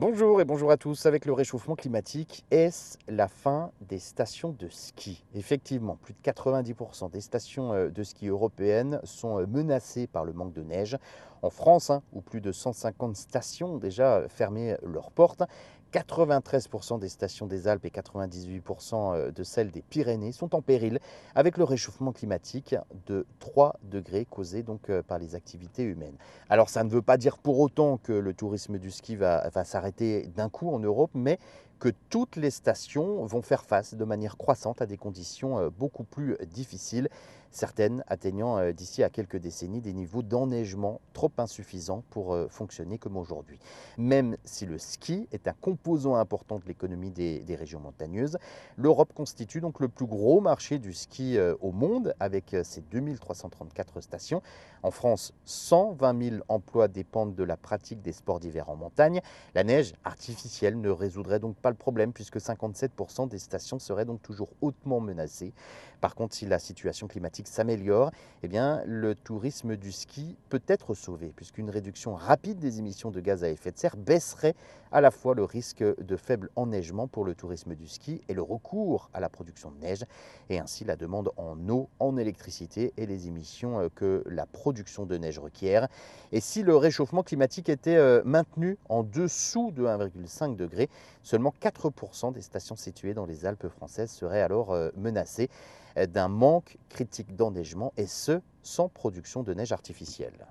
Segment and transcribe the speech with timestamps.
[0.00, 1.06] Bonjour et bonjour à tous.
[1.06, 5.24] Avec le réchauffement climatique, est-ce la fin des stations de ski?
[5.34, 10.32] Effectivement, plus de 90% des stations euh, de ski européennes sont euh, menacées par le
[10.32, 10.96] manque de neige.
[11.42, 15.42] En France, hein, où plus de 150 stations ont déjà fermé leurs portes,
[15.92, 20.98] 93% des stations des Alpes et 98% euh, de celles des Pyrénées sont en péril
[21.34, 22.74] avec le réchauffement climatique
[23.06, 26.16] de 3 degrés causé donc par les activités humaines.
[26.50, 30.26] Alors ça ne veut pas dire pour autant que le tourisme du ski va, s'arrêter
[30.36, 31.38] d'un coup en Europe, mais
[31.78, 36.04] que toutes les stations vont faire face de manière croissante à des conditions euh, beaucoup
[36.04, 37.08] plus difficiles,
[37.50, 42.98] certaines atteignant euh, d'ici à quelques décennies des niveaux d'enneigement trop insuffisants pour euh, fonctionner
[42.98, 43.58] comme aujourd'hui.
[43.96, 48.38] Même si le ski est un composant important de l'économie des, régions montagneuses,
[48.76, 54.42] l'Europe constitue donc le plus gros marché du ski au monde avec ses 2334 stations.
[54.82, 59.20] En France, 120 000 emplois dépendent de la pratique des sports d'hiver en montagne.
[59.54, 64.22] La neige artificielle ne résoudrait donc pas le problème puisque 57% des stations seraient donc
[64.22, 65.52] toujours hautement menacées.
[66.00, 70.94] Par contre, si la situation climatique s'améliore, eh bien, le tourisme du ski peut être
[70.94, 74.54] sauvé puisqu'une réduction rapide des émissions de gaz à effet de serre baisserait
[74.92, 78.42] à la fois le risque de faible enneigement pour le tourisme du ski et le
[78.42, 80.04] recours à la production de neige
[80.50, 85.06] et ainsi la demande en eau, en électricité et les émissions euh, que la production
[85.06, 85.88] de neige requiert.
[86.32, 90.88] Et si le réchauffement climatique était euh, maintenu en dessous de 1,5 degré,
[91.22, 95.48] seulement 4% des stations situées dans les Alpes françaises seraient alors euh, menacées
[95.96, 100.46] d'un manque critique d'enneigement et ce, sans production de neige artificielle.